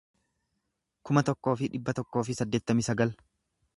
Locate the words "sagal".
2.89-3.15